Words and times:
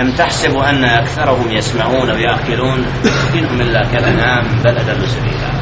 أم 0.00 0.10
تحسب 0.10 0.56
أن 0.56 0.84
أكثرهم 0.84 1.50
يسمعون 1.50 2.10
ويأكلون 2.10 2.86
إنهم 3.34 3.60
إلا 3.60 3.82
كالأنعام 3.92 4.44
بل 4.64 4.78
أدل 4.78 5.08
سبيلا 5.08 5.56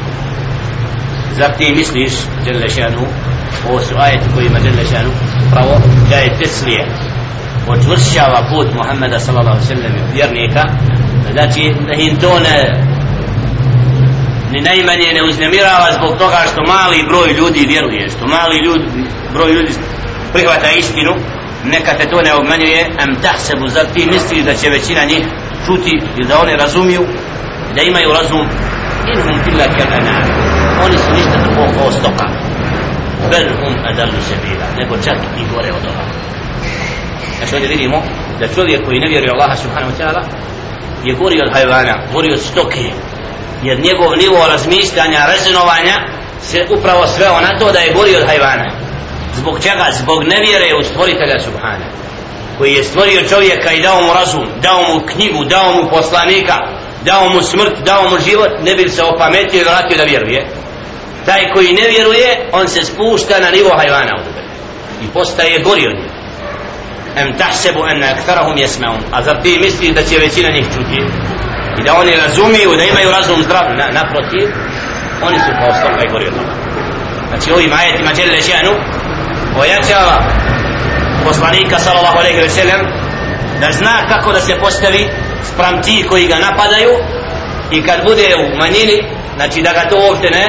Zar 1.35 1.57
ti 1.57 1.73
misliš, 1.75 2.13
Đele 2.45 2.69
Šanu, 2.69 3.05
ovo 3.69 3.79
su 3.79 3.95
ajeti 3.97 4.29
koji 4.35 4.45
ima 4.45 4.59
Đele 4.59 4.85
Šanu, 4.91 5.11
pravo 5.51 5.81
da 6.09 6.15
je 6.15 6.37
teslije, 6.39 6.87
očvršćava 7.67 8.47
put 8.49 8.67
Muhammeda 8.73 9.19
sallallahu 9.19 9.65
sallam 9.65 9.91
vjernika, 10.13 10.63
znači 11.31 11.73
da 11.87 11.93
im 11.93 12.15
to 12.15 12.39
ne 12.39 12.85
ni 14.51 14.61
najmanje 14.61 15.13
ne 15.13 15.23
uznemirava 15.23 15.87
zbog 15.97 16.17
toga 16.17 16.39
što 16.51 16.61
mali 16.73 17.07
broj 17.09 17.29
ljudi 17.39 17.65
vjeruje, 17.67 18.09
što 18.09 18.27
mali 18.27 18.57
ljudi, 18.65 18.85
broj 19.33 19.51
ljudi 19.53 19.71
prihvata 20.33 20.69
istinu, 20.79 21.13
neka 21.71 21.91
te 21.97 22.05
to 22.09 22.21
ne 22.21 22.33
obmanjuje, 22.33 22.81
am 22.99 23.15
tahsebu, 23.21 23.67
zar 23.67 23.85
ti 23.93 24.05
misliš 24.11 24.43
da 24.43 24.53
će 24.53 24.69
većina 24.69 25.03
njih 25.03 25.23
čuti 25.65 26.01
i 26.17 26.23
da 26.25 26.39
oni 26.39 26.53
razumiju, 26.55 27.03
da 27.75 27.81
imaju 27.81 28.09
razum, 28.11 28.47
inhum 29.13 29.37
illa 29.51 29.65
kelana 29.75 30.15
oni 30.85 30.97
su 30.97 31.09
ništa 31.17 31.37
drugo 31.43 31.63
kao 31.77 31.91
stoka, 31.91 32.27
bel 33.31 33.47
hum 33.59 33.73
adalu 33.89 34.19
sebila, 34.27 34.67
nego 34.77 34.95
čak 35.05 35.17
i 35.39 35.43
gore 35.53 35.69
od 35.77 35.85
ovoga. 35.85 36.13
Znači 37.37 37.55
ovdje 37.55 37.69
vidimo 37.69 38.03
da 38.39 38.47
čovjek 38.47 38.85
koji 38.85 38.99
ne 38.99 39.09
vjeruje 39.09 39.31
Allaha 39.31 39.55
subhanahu 39.55 39.91
wa 39.91 39.97
ta'ala 39.99 40.23
je 41.03 41.13
gori 41.13 41.41
od 41.45 41.53
hajvana, 41.53 41.95
gori 42.13 42.33
od 42.33 42.39
stoke, 42.39 42.85
jer 43.63 43.79
njegov 43.79 44.11
nivo 44.17 44.47
razmišljanja, 44.47 45.27
rezonovanja 45.33 45.95
se 46.41 46.65
upravo 46.77 47.07
sveo 47.07 47.41
na 47.41 47.59
to 47.59 47.71
da 47.71 47.79
je 47.79 47.93
gori 47.93 48.15
od 48.15 48.27
hajvana. 48.27 48.84
Zbog 49.37 49.59
čega? 49.63 49.85
Zbog 49.91 50.23
nevjere 50.23 50.75
u 50.79 50.83
stvoritelja 50.83 51.39
Subhana 51.39 52.05
koji 52.57 52.73
je 52.73 52.83
stvorio 52.83 53.27
čovjeka 53.29 53.71
i 53.71 53.81
dao 53.81 54.01
mu 54.01 54.13
razum, 54.13 54.47
dao 54.61 54.81
mu 54.81 55.05
knjigu, 55.07 55.45
dao 55.45 55.73
mu 55.73 55.89
poslanika, 55.89 56.55
dao 57.05 57.29
mu 57.29 57.41
smrt, 57.41 57.79
dao 57.85 58.03
mu 58.09 58.17
život, 58.27 58.51
ne 58.61 58.75
bi 58.75 58.89
se 58.89 59.03
opametio 59.03 59.61
i 59.61 59.63
vratio 59.63 59.97
da 59.97 60.03
vjeruje. 60.03 60.47
Taj 61.25 61.51
koji 61.53 61.73
ne 61.73 61.87
vjeruje, 61.87 62.49
on 62.51 62.67
se 62.67 62.81
spušta 62.83 63.39
na 63.39 63.49
nivo 63.51 63.69
hajvana 63.77 64.23
i 65.03 65.07
postaje 65.13 65.63
gori 65.63 65.87
od 65.87 65.95
njega. 65.95 66.15
Em 67.17 67.37
tahsebu 67.37 67.79
ena 67.91 68.07
aktharahum 68.07 68.57
jesmeun. 68.57 69.01
A 69.11 69.23
zar 69.23 69.41
ti 69.43 69.59
misliš 69.59 69.89
da 69.89 70.03
će 70.03 70.17
većina 70.17 70.49
njih 70.49 70.65
čuti? 70.75 70.99
I 71.79 71.83
da 71.83 71.93
oni 71.99 72.11
razumiju, 72.15 72.75
da 72.77 72.83
imaju 72.83 73.09
razum 73.11 73.43
zdrav, 73.43 73.65
na, 73.77 73.87
naprotiv, 73.99 74.47
oni 75.21 75.39
su 75.39 75.51
kao 75.59 75.71
stoka 75.79 76.01
i 76.03 76.11
gori 76.11 76.27
od 76.27 76.33
toga. 76.33 76.53
Znači 77.29 77.51
ovim 77.51 77.73
ajetima 77.73 78.11
Đele 78.13 78.41
Ženu 78.41 78.73
pojačava 79.55 80.15
poslanika 81.25 81.79
sallallahu 81.79 82.17
alaihi 82.17 82.39
wa 82.39 82.49
sallam 82.49 82.81
da 83.61 83.71
zna 83.71 83.95
kako 84.09 84.31
da 84.31 84.39
se 84.41 84.59
postavi 84.59 85.09
sprem 85.43 85.81
ti 85.83 86.05
koji 86.09 86.27
ga 86.27 86.35
napadaju 86.35 86.93
i 87.71 87.83
kad 87.87 87.99
bude 88.09 88.27
u 88.43 88.57
manjini 88.57 88.97
znači 89.35 89.61
da 89.61 89.71
ga 89.73 89.89
to 89.89 89.95
uopšte 89.95 90.29
ne 90.29 90.45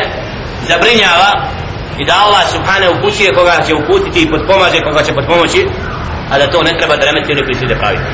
zabrinjava 0.68 1.30
i 1.98 2.06
da 2.06 2.14
Allah 2.24 2.44
subhanahu 2.54 2.92
upućuje 2.98 3.34
koga 3.34 3.56
će 3.66 3.74
uputiti 3.74 4.22
i 4.22 4.30
potpomaže 4.30 4.78
koga 4.80 5.02
će 5.02 5.12
potpomoći 5.14 5.60
a 6.30 6.38
da 6.38 6.50
to 6.50 6.62
ne 6.62 6.72
treba 6.78 6.96
da 6.96 7.04
remeti 7.04 7.32
oni 7.32 7.44
koji 7.44 7.54
su 7.54 7.64
ide 7.64 7.76
praviti 7.82 8.10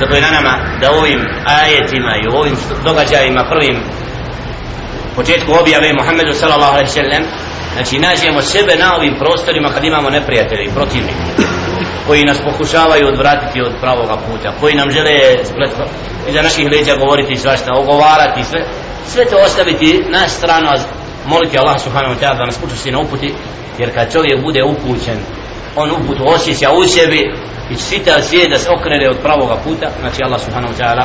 zato 0.00 0.14
je 0.14 0.20
na 0.20 0.30
nama 0.30 0.54
da 0.80 0.90
ovim 0.90 1.20
ajetima 1.44 2.12
i 2.16 2.28
ovim 2.38 2.56
događajima 2.84 3.42
prvim 3.52 3.76
početku 5.16 5.52
objave 5.60 5.92
Muhammedu 6.00 6.32
sallallahu 6.34 6.72
alaihi 6.72 6.90
sallam 6.90 7.22
znači 7.74 7.98
nađemo 7.98 8.42
sebe 8.42 8.74
na 8.76 8.96
ovim 8.96 9.14
prostorima 9.18 9.70
kad 9.74 9.84
imamo 9.84 10.10
neprijatelje 10.10 10.64
i 10.64 10.74
protivnike 10.74 11.22
koji 12.06 12.24
nas 12.24 12.40
pokušavaju 12.48 13.08
odvratiti 13.08 13.62
od 13.62 13.72
pravoga 13.80 14.16
puta 14.26 14.52
koji 14.60 14.74
nam 14.74 14.90
žele 14.90 15.44
spletko 15.44 15.82
iza 16.28 16.42
naših 16.42 16.66
leđa 16.72 16.94
govoriti 16.96 17.36
svašta 17.36 17.70
ogovarati 17.74 18.44
sve 18.44 18.60
sve 19.06 19.24
to 19.24 19.36
ostaviti 19.36 20.04
na 20.08 20.28
stranu 20.28 20.68
moliti 21.26 21.58
Allah 21.58 21.80
subhanahu 21.80 22.14
wa 22.14 22.20
ta'ala 22.20 22.38
da 22.38 22.46
nas 22.46 22.58
učesti 22.64 22.90
na 22.90 22.98
uputi 23.00 23.34
jer 23.78 23.94
kad 23.94 24.12
čovjek 24.12 24.42
bude 24.42 24.62
upućen 24.64 25.18
on 25.76 25.90
uput 25.90 26.18
osjeća 26.20 26.68
u 26.72 26.84
sebi 26.86 27.20
i 27.70 27.74
sita 27.74 28.22
svijet 28.22 28.50
da 28.50 28.58
se 28.58 28.70
okrene 28.70 29.10
od 29.10 29.18
pravoga 29.22 29.56
puta 29.64 29.86
znači 30.00 30.22
Allah 30.24 30.40
subhanahu 30.40 30.72
wa 30.74 30.78
ta'ala 30.80 31.04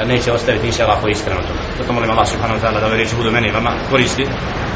e, 0.00 0.06
neće 0.06 0.32
ostaviti 0.32 0.66
ništa 0.66 0.84
Allah 0.84 0.98
iskreno 1.10 1.40
to 1.40 1.54
zato 1.78 1.92
molim 1.92 2.10
Allah 2.10 2.28
subhanahu 2.28 2.58
wa 2.58 2.62
ta'ala 2.62 2.80
da 2.80 2.86
ove 2.86 2.96
riječi 2.96 3.16
budu 3.16 3.30
meni 3.30 3.50
vama 3.50 3.72
koristi 3.90 4.24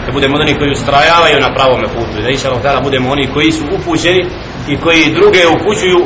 da 0.07 0.13
budemo 0.13 0.37
oni 0.37 0.59
koji 0.59 0.71
ustrajavaju 0.71 1.41
na 1.41 1.55
pravome 1.55 1.89
putu 1.89 2.23
da 2.23 2.29
inša 2.31 2.49
Allah 2.49 2.63
ta'ala 2.65 2.83
budemo 2.83 3.11
oni 3.11 3.33
koji 3.35 3.53
su 3.53 3.65
upućeni 3.77 4.23
i 4.69 4.77
koji 4.77 5.15
druge 5.19 5.43
upućuju 5.57 6.01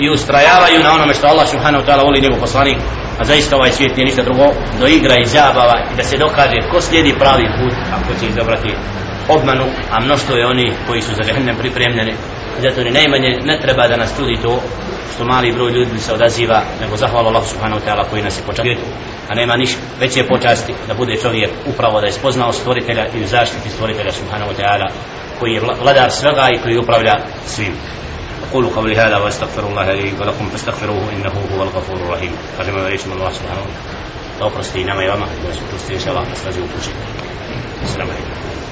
i 0.00 0.10
ustrajavaju 0.10 0.82
na 0.84 0.92
onome 0.92 1.14
što 1.14 1.26
Allah 1.26 1.48
subhanahu 1.48 1.84
wa 1.84 1.88
ta'ala 1.88 2.04
voli 2.04 2.20
njegov 2.20 2.40
poslanik. 2.40 2.78
A 3.20 3.24
zaista 3.24 3.56
ovaj 3.56 3.72
svijet 3.72 3.96
nije 3.96 4.06
ništa 4.06 4.22
drugo 4.22 4.46
do 4.80 4.86
igra 4.86 5.14
i 5.18 5.26
zabava 5.26 5.76
i 5.92 5.96
da 5.96 6.02
se 6.02 6.16
dokaže 6.16 6.58
ko 6.70 6.80
slijedi 6.80 7.18
pravi 7.18 7.46
put 7.58 7.74
ako 7.96 8.20
će 8.20 8.26
izabrati 8.26 8.70
obmanu 9.28 9.64
a 9.90 10.00
mnoštvo 10.00 10.36
je 10.36 10.46
oni 10.46 10.72
koji 10.86 11.02
su 11.02 11.14
za 11.14 11.22
džehennem 11.22 11.56
pripremljeni. 11.56 12.14
zato 12.61 12.83
ni 12.83 12.91
najmanje 12.91 13.39
ne 13.43 13.59
treba 13.61 13.87
da 13.87 13.97
nas 13.97 14.15
čudi 14.17 14.37
to 14.41 14.61
što 15.15 15.25
mali 15.25 15.51
broj 15.51 15.71
ljudi 15.71 15.99
se 15.99 16.13
odaziva 16.13 16.61
nego 16.81 16.97
zahvala 16.97 17.29
Allah 17.29 17.45
subhanahu 17.47 17.81
wa 17.81 17.85
ta'ala 17.87 18.09
koji 18.09 18.23
nas 18.23 18.37
je 18.37 18.43
počastio 18.45 18.77
a 19.29 19.35
nema 19.35 19.55
niš 19.55 19.77
veće 19.99 20.23
počasti 20.27 20.73
da 20.87 20.93
bude 20.93 21.17
čovjek 21.17 21.49
upravo 21.65 22.01
da 22.01 22.05
je 22.07 22.13
spoznao 22.13 22.53
stvoritelja 22.53 23.05
i 23.15 23.25
zaštiti 23.25 23.69
stvoritelja 23.69 24.11
subhanahu 24.11 24.51
wa 24.51 24.55
ta'ala 24.61 24.87
koji 25.39 25.51
je 25.51 25.61
vladar 25.81 26.11
svega 26.11 26.47
i 26.53 26.61
koji 26.63 26.77
upravlja 26.77 27.13
svim 27.45 27.73
أقول 28.49 28.69
قولي 28.69 28.95
هذا 28.95 29.17
وأستغفر 29.17 29.67
الله 29.67 29.93
لي 29.93 30.13
ولكم 30.19 30.49
فاستغفروه 30.49 31.09
إنه 31.11 31.33
هو 31.57 31.63
الغفور 31.63 31.95
الرحيم 31.95 32.31
قدم 32.59 32.75
وليكم 32.75 33.11
الله 33.11 33.31
سبحانه 33.31 33.61
وتعالى 33.61 34.41
أوفرستي 34.41 34.83
نما 34.83 35.03
يوما 35.03 35.27
إن 35.91 35.99
شاء 35.99 36.09
الله 36.09 36.31
نستجيب 36.31 36.63
كل 36.63 36.83
شيء 36.83 36.93
السلام 37.83 38.07
عليكم 38.07 38.48